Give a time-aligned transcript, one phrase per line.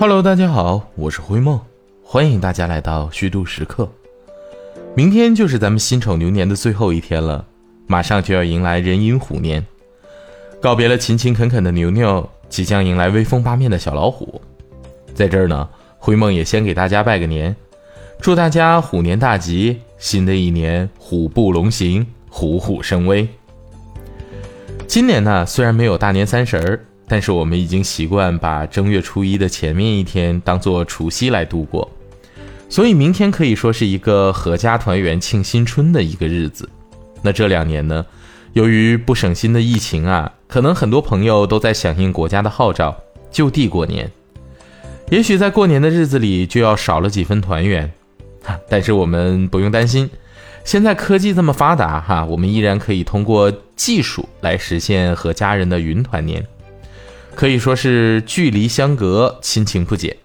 [0.00, 1.60] Hello，大家好，我是灰梦，
[2.04, 3.90] 欢迎大家来到虚度时刻。
[4.94, 7.44] 明天就是咱们辛丑牛年的最后一天了，
[7.88, 9.66] 马上就要迎来壬寅虎年，
[10.60, 14.40] 告别了勤勤恳恳的牛牛，即将迎来威风八面的小老虎。
[15.14, 15.68] 在这儿呢，
[15.98, 17.56] 灰梦也先给大家拜个年，
[18.20, 23.26] 祝大家虎年大吉，新的一年虎步龙行，虎虎生威。
[24.86, 26.84] 今年呢，虽然没有大年三十儿。
[27.08, 31.90] 但是我们已经习惯把正月初一的前面一天当做除夕来度过，
[32.68, 36.68] 所以明天可以说是一个阖家团圆庆新春的一个日子。
[37.22, 38.04] 那这两年呢，
[38.52, 42.94] 由于不省心的疫情啊，可能很多朋友都在响应国家的号召，
[43.30, 44.10] 就地过年。
[45.10, 47.90] 也许在过年的日子里就要少了几分团圆，
[48.68, 50.10] 但是我们不用担心，
[50.62, 56.46] 现在科技这么发达哈，我们依然可以通过技术来实现和家人的云团年。
[57.38, 60.16] 可以说是距离相隔，亲情不减。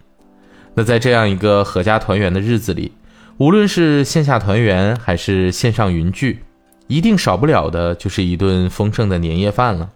[0.74, 2.92] 那在这样一个阖家团圆的日子里，
[3.38, 6.40] 无论是线下团圆还是线上云聚，
[6.88, 9.92] 一定少不了的就是一顿丰盛的年夜饭了。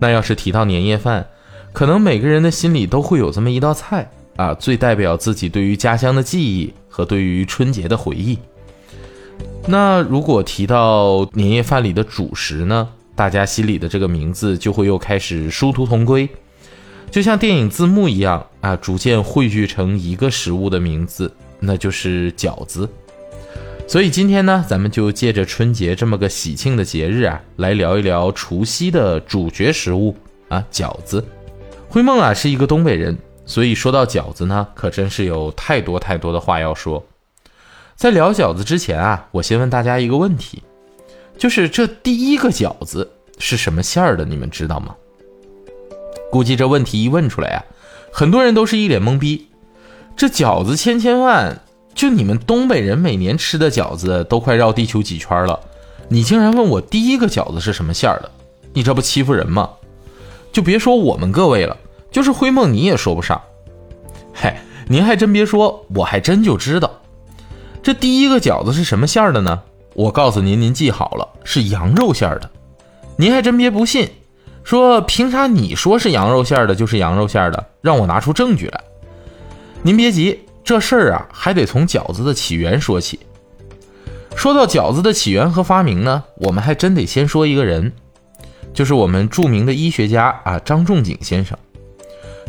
[0.00, 1.28] 那要是提到年夜饭，
[1.72, 8.36] 可能每个人的心里都会有这么一道菜啊，最代表自己对于家乡的记忆和对于春节的回忆。
[9.68, 12.88] 那如果提到年夜饭里的主食呢？
[13.14, 16.28] 大家心里的这个名字就会又开始殊途同归，
[17.10, 22.88] 就像电影字幕一样啊，逐渐汇聚成一个食物的名字，那就是饺子。
[23.86, 30.16] 所以今天呢，咱们就借着春节这么个喜庆的节日啊，来聊一聊除夕的主角食物
[30.48, 31.24] 啊，饺子。
[31.88, 37.04] 灰梦啊是一个东北人，所以说到饺子呢，可真是有太多太多的话要说。
[37.94, 40.62] 在聊饺子之前啊，我先问大家一个问题。
[41.36, 44.24] 就是这第一个饺子是什么馅儿的？
[44.24, 44.94] 你们知道吗？
[46.30, 47.64] 估计这问题一问出来呀，
[48.12, 49.46] 很多人都是一脸懵逼。
[50.16, 51.60] 这饺子千千万，
[51.94, 55.60] 就你们东北人每年吃的饺子都快绕地球几圈了，
[56.08, 58.30] 你竟然问我第一个饺子是什么馅儿的？
[58.72, 59.70] 你这不欺负人吗？
[60.52, 61.76] 就别说我们各位了，
[62.10, 63.40] 就是灰梦你也说不上。
[64.32, 64.54] 嘿，
[64.88, 67.00] 您还真别说，我还真就知道，
[67.82, 69.62] 这第一个饺子是什么馅儿的呢？
[69.94, 72.50] 我告诉您，您记好了，是羊肉馅儿的。
[73.16, 74.10] 您还真别不信，
[74.64, 77.64] 说凭啥你说是羊肉馅儿的，就是羊肉馅儿的？
[77.80, 78.80] 让我拿出证据来。
[79.82, 83.20] 您别急，这事儿啊，还得从饺子的起源说起。
[84.34, 87.92] 说到饺子的起源和发明呢，我们还真得先说一个人，
[88.72, 91.56] 就是我们著名的医学家啊，张仲景先生。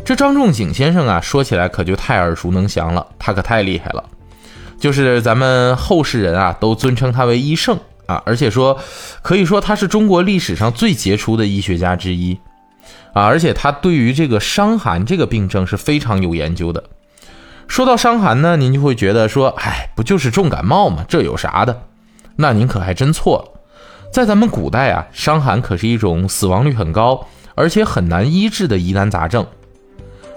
[0.04, 4.02] 这张仲景先生啊，说起来可就太耳熟能详了，他可太厉害了。
[4.78, 8.78] 就是咱们后世人啊，都尊称他为医圣啊，而且说，
[9.22, 12.38] 可以说他是中国历史上最杰出的医学家之一
[13.14, 16.84] 啊，而且他对于这个伤寒这个病症是非常有研究的。
[17.66, 21.04] 说到伤寒呢，您就会觉得说，哎，不就是重感冒吗？
[21.08, 21.82] 这有啥的？
[22.36, 23.60] 那您可还真错了，
[24.12, 29.46] 在咱们古代啊，伤寒可是一种死亡率很高，而且很难医治的疑难杂症。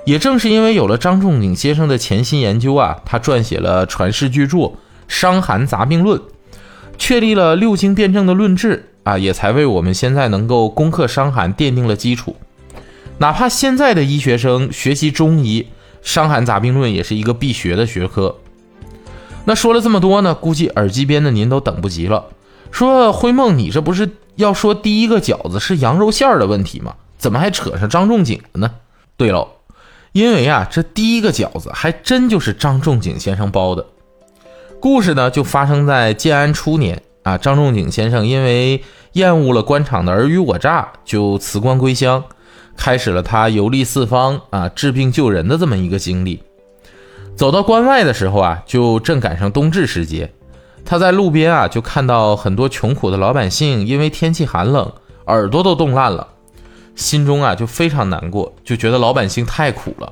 [0.05, 4.57] 也正是因为有了张仲景先生的潜心研究啊，他撰写了传世巨著
[5.07, 6.19] 《伤寒杂病论》，
[6.97, 12.35] 确立了六经辩证的论治啊，也才为我们现在能够攻克伤寒奠定了基础。
[13.19, 15.61] 哪怕现在的医学生学习中医，
[16.01, 18.37] 《伤寒杂病论》也是一个必学的学科。
[19.45, 22.25] 那说了这么多呢，估计耳机边的您都等不及了。
[22.71, 26.95] 说灰梦，你这不是要说第一个饺子是羊肉馅儿的问题吗？
[27.17, 28.71] 怎么还扯上张仲景了呢？
[29.17, 29.49] 对喽。
[30.11, 33.85] 因为啊，这第一个饺子还真就是张仲景先生包的。
[34.79, 37.37] 故事呢，就发生在建安初年啊。
[37.37, 38.81] 张仲景先生因为
[39.13, 42.23] 厌恶了官场的尔虞我诈，就辞官归乡，
[42.75, 46.41] 开始了他游历四方啊、治病救人的这么一个经历。
[47.35, 50.33] 走到关外的时候啊，就正赶上冬至时节，
[50.83, 54.91] 他在路边啊，就看到很多穷苦的老百姓因为天气寒冷，
[55.27, 56.27] 耳朵都冻烂了。
[56.95, 60.11] 心中啊就非常难过，就觉得老百姓太苦了，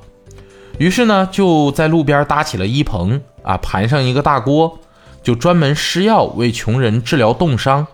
[0.78, 4.78] 于是呢就在路边搭起了一棚啊，盘上一个大锅，
[5.22, 7.86] 就专门施药为穷人治疗冻伤。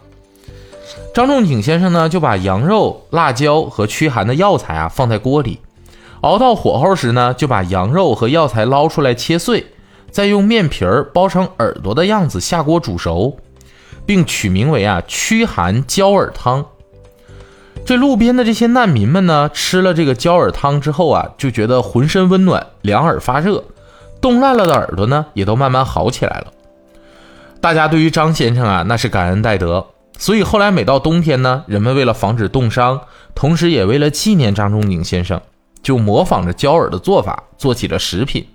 [1.15, 5.61] 张仲景先生呢就把羊肉、辣椒和驱寒的药材啊放在锅里，
[6.21, 9.67] 熬到火候时呢就把羊肉和药材捞出来切碎，
[10.11, 13.37] 再用面皮儿包成耳朵的样子下锅煮熟，
[14.05, 16.65] 并取名为啊驱寒焦耳汤。
[17.85, 23.63] 这路边的这些难民们呢，吃了这个焦耳汤之后啊，就觉得浑身温暖，两耳发热，
[24.23, 26.47] 冻烂了的耳朵呢，也都慢慢好起来了。
[27.61, 29.87] 大家对于张先生啊，那是感恩戴德。
[30.17, 33.01] 所以后来每到冬天呢，人们为了防止冻伤，
[33.35, 35.41] 同时也为了纪念张仲景先生，
[35.83, 38.47] 就模仿着焦耳的做法做起了食品。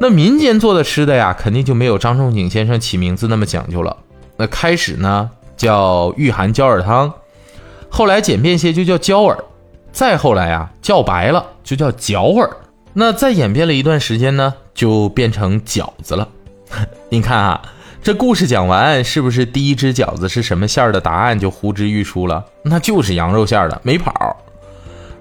[0.00, 3.96] 那民间做的吃的呀，肯定就没有张仲景先生起名字那么讲究了。
[4.36, 7.12] 那开始呢叫御寒焦耳汤，
[7.96, 9.38] 后来简便些就叫焦耳，
[9.92, 12.50] 再后来啊叫白了就叫角耳。
[12.92, 16.26] 那再演变了一段时间呢，就变成饺子了。
[17.08, 17.62] 你看啊，
[18.02, 22.44] 这故事讲完，是不是第一只饺子是什么馅儿的答案就呼之欲出了？
[22.64, 24.36] 那就是羊肉馅儿的，没跑。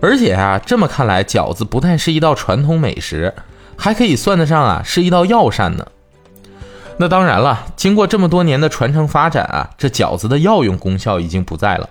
[0.02, 3.32] 而且啊，这么看来，饺子不但是一道传统美食。
[3.78, 5.86] 还可以算得上啊是一道药膳呢。
[6.98, 11.88] 那当然了，经过这么多年的传承发展啊，这饺子的药用功效已经不在了，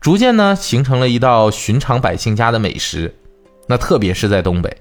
[0.00, 3.14] 逐渐呢形成了一道寻常百姓家的美食。
[3.66, 4.76] 那特别是在东北，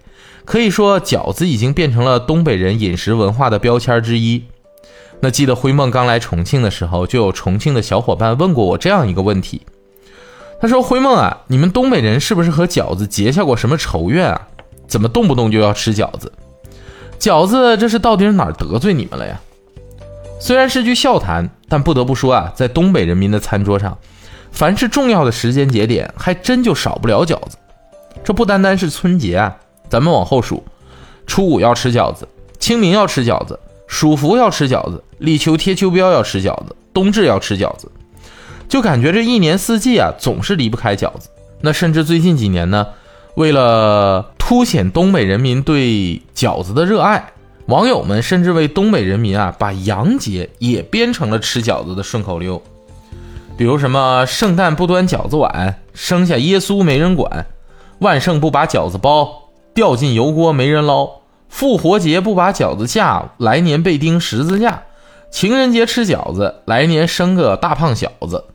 [0.46, 4.44] 可以说饺子已经变成了东北人饮食文化的标签之一。
[5.20, 9.64] 那记得辉梦刚来重庆的时候，就有重庆的小伙伴问过我这样一个问题，
[10.62, 14.48] 他说：“辉梦啊，你们东北人是不是和饺子结下过什么仇怨啊？”
[14.88, 16.32] 怎么动不动就要吃饺子？
[17.20, 19.42] 饺子这是到底是哪儿得罪你们了呀？
[20.40, 23.98] 虽然是句笑谈，但不得不说啊，在东北人民的餐桌上，
[24.58, 27.58] 凡是重要的时间节点，还真就少不了饺子。
[28.24, 29.56] 这不单单是春节啊，
[29.88, 30.64] 咱们往后数，
[31.28, 32.28] 初五要吃饺子，
[32.58, 37.88] 清明要吃饺子，暑伏要吃饺子，立秋贴秋膘要吃饺子，冬至要吃饺子，
[38.68, 41.30] 就感觉这一年四季啊，总是离不开饺子。
[41.62, 42.88] 那甚至最近几年呢？
[43.36, 47.32] 为了凸显东北人民对饺子的热爱，
[47.68, 52.60] 网友们甚至为东北人民啊把洋节也编成了吃饺子的顺口溜，
[53.58, 57.46] 比如什么圣诞不端饺子碗，生下耶稣没人管；
[58.00, 64.84] 万圣不把饺子包，掉进油锅没人捞；复活节不把饺子下，来年被钉十字架；
[65.32, 68.46] 情人节吃饺子，来年生个大胖小子。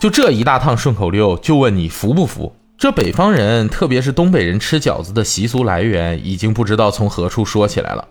[0.00, 2.54] 就这一大趟顺口溜，就问你服不服？
[2.78, 8.08] 这北方人，特别是东北人吃饺子的习俗来源，已经不知道从何处说起来了。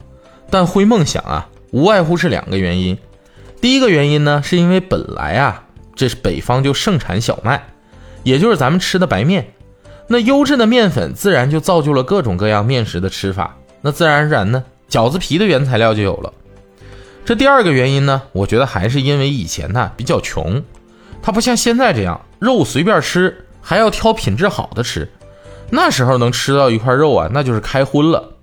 [0.51, 2.95] 但会梦想啊，无外乎是两个原因。
[3.59, 5.63] 第一个原因呢，是因为本来啊，
[6.01, 7.63] 这是北方就盛产小麦，
[8.23, 9.53] 也就是咱们吃的白面。
[10.07, 13.55] 那优质的面粉，自然就造就了各种各样面食的吃法。
[13.81, 16.33] 那自然而然呢，饺子皮的原材料就有了。
[17.23, 20.63] 这第二个原因呢，我觉得还是因为以前呢比较穷，
[21.21, 23.45] 它不像现在这样肉随便吃。
[23.61, 25.07] 还要挑品质好的吃，
[25.69, 28.37] 那时候能吃到一块肉啊，那就是开荤了。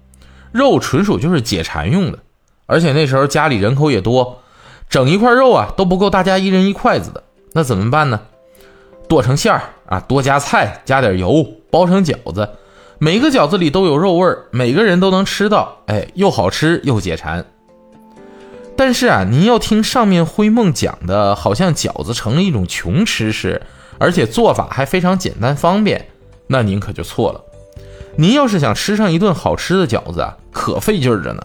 [0.53, 2.21] 肉纯属就是解馋用的，
[2.67, 4.43] 而且那时候家里人口也多，
[4.89, 7.25] 整一块肉啊都不够大家一人一筷子的。
[7.53, 8.21] 那怎么办呢？
[9.09, 12.49] 剁成馅儿啊，多加菜，加点油，包成饺子。
[12.99, 17.45] 每个饺子里都有肉味儿，每个人都能吃到，哎，又好吃又解馋。
[18.77, 23.63] 但是啊，您要听上面灰梦讲的，好像饺子成了一种穷吃食。
[24.01, 26.07] 而且做法还非常简单方便，
[26.47, 27.41] 那您可就错了。
[28.15, 31.43] 您要是想吃上一顿好吃的饺子啊，可费劲儿着呢。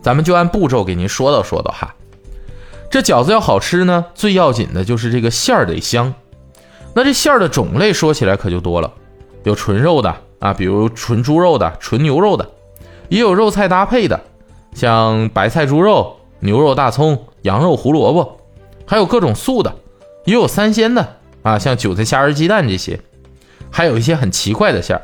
[0.00, 1.92] 咱们就按步骤给您说道说道哈。
[2.90, 6.14] 这饺子要好吃呢，最要紧的就是这个馅儿得香。
[6.94, 8.92] 那这馅儿的种类说起来可就多了，
[9.42, 12.48] 有纯肉的啊，比如纯猪肉的、纯牛肉的，
[13.08, 14.20] 也有肉菜搭配的，
[14.74, 18.40] 像白菜猪肉、牛肉大葱、羊肉胡萝卜，
[18.86, 19.74] 还有各种素的，
[20.24, 21.16] 也有三鲜的。
[21.42, 23.00] 啊，像韭菜虾仁鸡蛋这些，
[23.70, 25.02] 还有一些很奇怪的馅儿，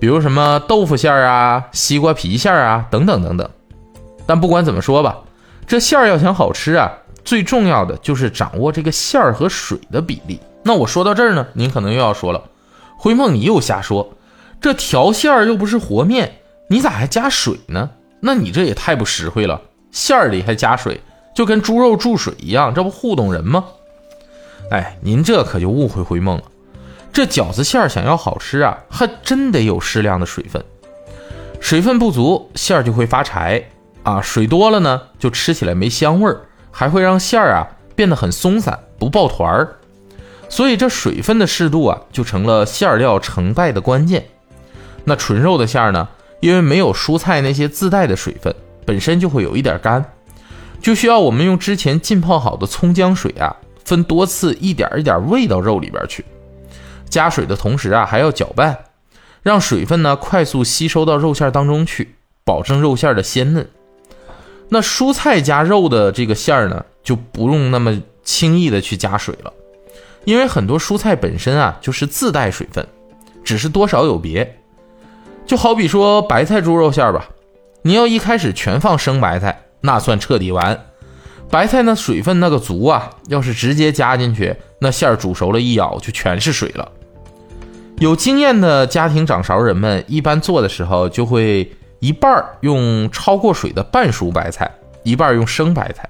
[0.00, 3.48] 比如什么豆腐馅儿啊、西瓜皮馅儿啊等等等等。
[4.26, 5.18] 但不管怎么说吧，
[5.66, 6.90] 这馅儿要想好吃啊，
[7.28, 10.40] 最重要的就是掌握这个馅儿和水的比例。
[10.62, 12.42] 那我说到这儿呢，您可能又要说了，
[12.96, 14.14] 灰梦你又瞎说，
[14.62, 16.36] 这调馅儿又不是和面，
[16.70, 17.90] 你咋还加水呢？
[18.20, 21.02] 那你这也太不实惠了，馅儿里还加水，
[21.34, 23.62] 就跟猪肉注水一样，这不糊弄人吗？
[24.70, 26.44] 哎，您这可就误会灰梦了。
[27.12, 30.64] 这饺子馅儿想要好吃啊，还真得有适量的水分。
[31.60, 33.62] 水分不足，馅儿就会发柴
[34.02, 39.76] 啊；水多了呢，就吃起来没香味儿，还会让馅儿啊变得很松散，不抱团儿。
[40.48, 44.26] 所以这水分的适度啊，就成了馅料成败的关键。
[45.04, 46.08] 那纯肉的馅儿呢，
[46.40, 48.54] 因为没有蔬菜那些自带的水分，
[48.86, 50.04] 本身就会有一点干，
[50.80, 53.54] 就需要我们用之前浸泡好的葱姜水啊。
[53.84, 56.24] 分多次，一点一点喂到肉里边去。
[57.08, 58.76] 加水的同时啊，还要搅拌，
[59.42, 63.66] 让水分呢快速吸收到肉馅当中去，保证肉馅的鲜嫩。
[64.68, 69.52] 那蔬菜加肉的这个馅儿呢，就不用那么轻易的去加水了，
[70.24, 72.86] 因为很多蔬菜本身啊就是自带水分，
[73.42, 74.56] 只是多少有别。
[75.46, 77.30] 就好比说白菜猪肉馅儿吧，
[77.82, 80.78] 你要一开始全放生白菜，那算彻底完。
[81.50, 86.92] 白菜那水分那个足啊，要是直接加进去，那馅儿煮熟了，一咬就全是水了。
[87.98, 94.70] 有经验的家庭掌勺人们一般做的时候，就会一半用焯过水的半熟白菜，
[95.02, 96.08] 一半用生白菜。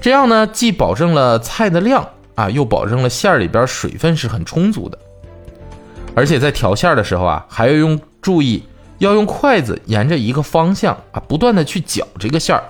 [0.00, 4.98] 这样呢，既保证了菜的量啊，又保证了馅儿里边水分是很充足的。
[6.14, 8.62] 而且在调馅儿的时候啊，还要用注意，
[8.98, 12.62] 要用筷子沿着一个方向啊，不断的去搅这个馅儿。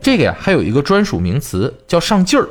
[0.00, 2.48] 这个呀，还有一个专属名词叫上劲儿。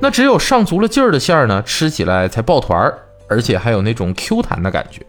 [0.00, 2.98] 那只有上足了劲儿的馅儿呢，吃起来才抱团儿。
[3.28, 5.00] 而且还有那种 Q 弹的感觉。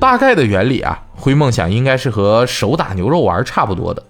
[0.00, 4.02] 大概的原理啊，灰梦想应该是和手打牛肉丸差不多的。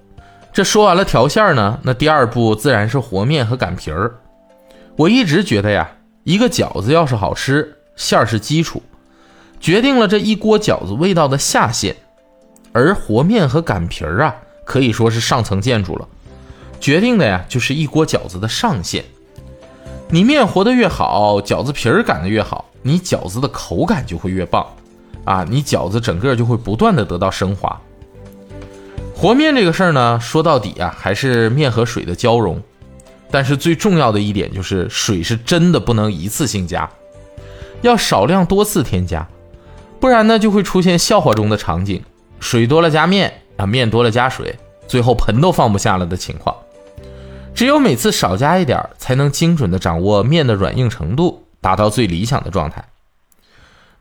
[0.52, 4.14] 这说完了调馅儿呢，那第二步自然是和面和擀皮儿。
[4.96, 5.90] 我一直觉得呀，
[6.24, 8.82] 一个饺子要是好吃，馅儿是基础，
[9.60, 11.94] 决定了这一锅饺子味道的下限。
[12.72, 16.06] 而和面和擀皮儿啊，可以说是上层建筑了，
[16.78, 19.04] 决定的呀就是一锅饺子的上限。
[20.08, 22.64] 你面和的越好，饺子皮儿擀的越好。
[22.82, 24.66] 你饺子的口感就会越棒，
[25.24, 27.80] 啊，你饺子整个就会不断的得到升华。
[29.14, 32.60] 和面这个事儿呢，说到底啊，还是面和水的交融。
[33.30, 36.88] 但是最重要的一点就是，水是真的不能一次性加，
[37.82, 39.28] 要少量多次添加，
[40.00, 42.02] 不然呢就会出现笑话中的场景：
[42.40, 44.58] 水多了加面啊，面多了加水，
[44.88, 46.56] 最后盆都放不下了的情况。
[47.54, 51.46] 只有每次少加一点，才能精准的掌握面的软硬程度。
[51.62, 52.82] 达到最理想的状态。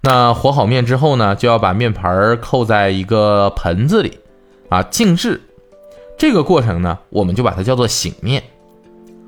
[0.02, 4.18] 那和好面之后呢，就要把面盘扣在一个盆子里，
[4.70, 5.42] 啊，静置。
[6.18, 8.42] 这个过程呢，我们就把它叫做醒面，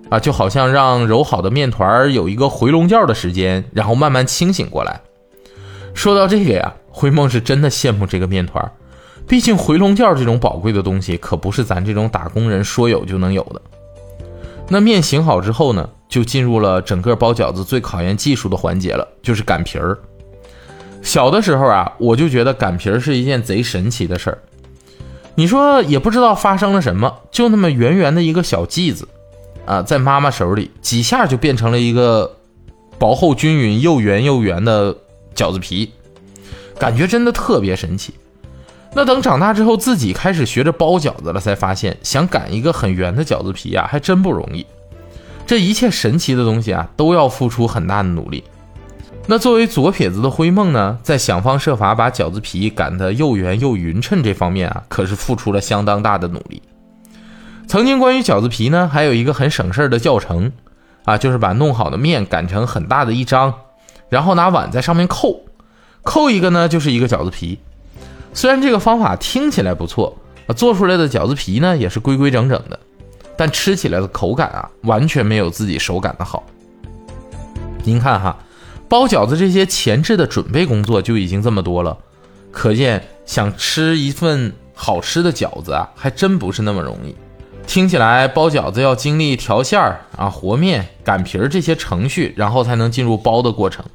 [0.10, 5.02] 啊，就好像让揉好的面团儿有一个回笼觉的时间，然后慢慢清醒过来。
[5.94, 8.72] 说到这个呀，灰梦是真的羡慕这个面团儿，
[9.28, 13.62] 毕竟回笼觉这种宝贵的东西，可不是咱这种打工人说有就能有的。
[14.70, 15.90] 那面醒好之后呢？
[16.08, 19.98] 就进入了整个包饺子最考验技术的环节了，就是擀皮儿。
[21.02, 24.38] 小的时候啊，我就觉得擀皮儿是一件贼神奇的事儿。
[25.36, 29.08] 你说也不知道发生了什么，就那么圆圆的一个小剂子
[29.66, 32.38] 啊，在妈妈手里几下就变成了一个
[33.00, 34.96] 薄厚均匀、又圆又圆的
[35.34, 35.92] 饺子皮，
[36.78, 38.14] 感觉真的特别神奇。
[38.94, 44.66] 那等长大之后自己开始学着包饺子了，才发现想擀一个很圆的饺子皮呀，还真不容易。
[45.48, 48.44] 这一切神奇的东西啊，都要付出很大的努力。
[49.28, 56.62] 那作为左撇子的灰梦呢，在想方设法把饺子皮擀得又圆又匀称这方面啊，可是付出了相当大的努力。
[57.68, 60.52] 曾经关于饺子皮呢，还有一个很省事儿的教程
[61.06, 63.54] 啊，就是把弄好的面擀成很大的一张，
[64.10, 65.40] 然后拿碗在上面扣，
[66.04, 67.58] 扣一个呢就是一个饺子皮。
[68.34, 72.78] 虽然这个方法听起来不错啊，做出来的饺子皮呢也是规规整整的。
[73.38, 76.44] 但吃起来的口感啊，完全没有自己手擀的好。
[77.84, 78.38] 您看哈，
[78.92, 81.98] 包饺子这些前置的准备工作就已经这么多了，
[82.52, 87.16] 可见想吃一份好吃的饺子啊，还真不是那么容易。
[87.66, 93.86] 听起来包饺子要经历调馅儿啊、和面、擀皮儿这些程序，然后才能进入包的过程。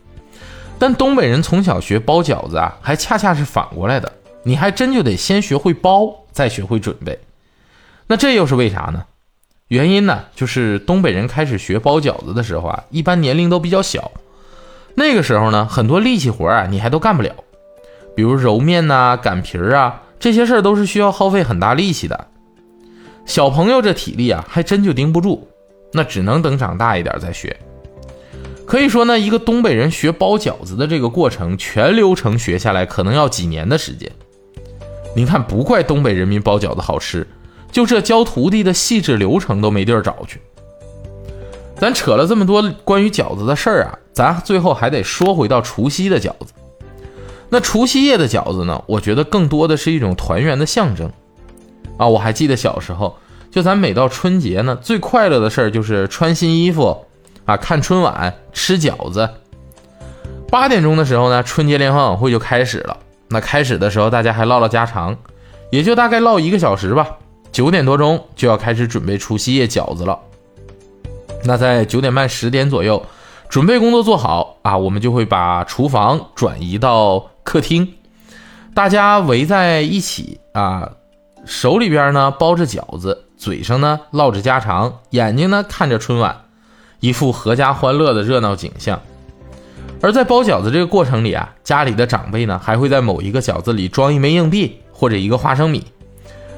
[0.79, 4.11] 但东北人从小学包饺子啊，还恰恰是反过来的，
[4.45, 7.19] 你还真就得先学会包，再学会准备。
[8.07, 9.05] 那这又是为啥呢？
[9.69, 14.11] 原因呢，就是东北人开始学包饺子的时候啊，一般年龄都比较小。
[14.97, 17.33] 那个时候呢，很多力气活啊，你还都干不了，
[18.17, 22.29] 比如揉面呐、擀皮儿啊，这些事儿都是需要耗费很大力气的。
[23.26, 25.47] 小朋友这体力啊，还真就顶不住，
[25.93, 27.55] 那只能等长大一点再学。
[28.65, 34.11] 可以说呢，一个东北人学包饺子的这个过程，全流程学下来可能要几年的时间。
[35.15, 37.26] 你看，不怪东北人民包饺子好吃。
[37.71, 40.41] 就这教徒弟的细致流程都没地儿找去。
[41.78, 46.52] 咱扯了这么多关于饺子的事儿啊，咱最后还得说回到除夕的饺子。
[47.49, 48.83] 那除夕夜的饺子呢？
[48.87, 51.11] 我觉得更多的是一种团圆的象征
[51.97, 52.09] 啊。
[52.09, 53.16] 我还记得小时候，
[53.50, 57.04] 就咱每到春节呢，最快乐的事儿就是穿新衣服
[57.45, 59.28] 啊，看春晚，吃饺子。
[60.50, 62.97] 八点钟的时候呢，春节联欢晚会就开始了。
[63.28, 65.16] 那开始的时候，大家还唠唠家常，
[65.71, 67.06] 也就大概唠一个小时吧。
[67.52, 70.18] 九点多钟就要开始准备除夕夜饺子了。
[71.47, 73.07] 那在九点半十点左右，
[73.49, 77.95] 准备工作做好啊，我们就会把厨房转移到客厅，
[78.75, 80.91] 大家围在一起啊，
[81.45, 86.45] 手里边呢包着饺子，嘴上呢唠着家常，眼睛呢看着春晚，
[87.00, 89.00] 一副阖家欢乐的热闹景象。
[90.03, 95.85] 而在包饺子这个过程里啊，家里的长辈呢还会在某一个饺子里装一枚硬币或者一个花生米。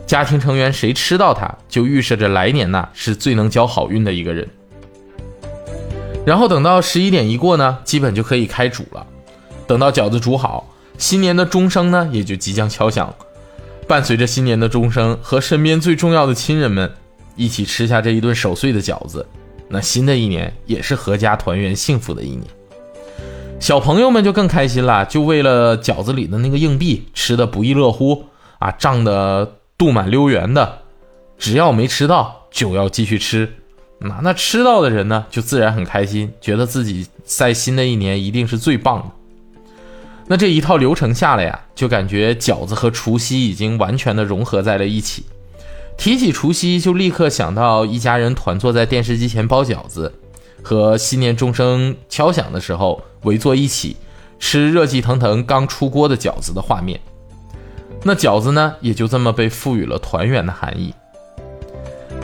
[0.06, 4.48] 家庭成员谁吃到它，就预示着来年呐是最能交好运的一个人。
[6.28, 9.06] 然后等到十一点一过呢，基本就可以开煮了。
[9.66, 10.68] 等到饺子煮好，
[10.98, 13.14] 新年的钟声呢也就即将敲响。
[13.86, 16.92] 伴随着新年的钟声，和身边最重要的亲人们
[17.34, 19.26] 一起吃下这一顿守岁的饺子，
[19.68, 22.42] 那新的一年也是阖家团圆幸福的一年。
[23.58, 28.26] 小朋友们就更开心了，就为了饺子里的那个硬币吃的不亦乐乎
[28.58, 30.80] 啊，胀得肚满溜圆的。
[31.38, 33.50] 只要没吃到，就要继续吃。
[34.00, 39.06] 那那吃到的人呢，就自然很开心，觉得自己在新的一年一定是最棒的。
[40.26, 45.24] 那这一套流程下来呀，就感觉饺子和除夕已经完全的融合在了一起。
[45.96, 50.12] 提起除夕，就立刻想到一家人团坐在电视机前包饺子。
[50.60, 53.96] 和新年钟声敲响的时候，围坐一起
[54.38, 57.00] 吃热气腾腾刚出锅的饺子的画面，
[58.02, 60.92] 那饺子呢，也就这么被赋予了团圆的含义。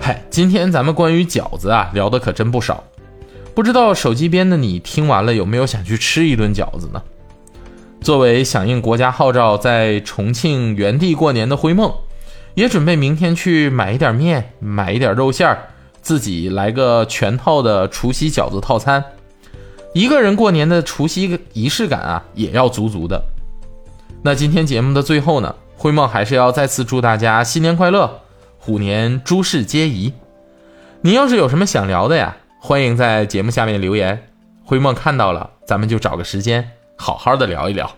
[0.07, 2.85] 嗨，今天咱们关于饺子啊聊的可真不少，
[3.55, 7.03] 不知道手机边的你听完了有没有想去吃一顿饺子呢？
[8.03, 11.91] 作为响应国家号召在重庆原地过年的灰梦，
[12.53, 15.71] 也准备明天去买一点面，买一点肉馅儿。
[16.03, 19.03] 自己来个全套的除夕饺子套餐，
[19.95, 23.25] 一个人过年的除夕仪式感啊，也要足足的。
[24.23, 28.21] 那今天节目的最后呢，灰梦还是要再次祝大家新年快乐，
[28.65, 30.15] 虎年诸事皆宜。
[31.03, 34.27] 您要是有什么想聊的呀，欢迎在节目下面留言，
[34.65, 37.95] 灰梦看到了，咱们就找个时间好好的聊一聊。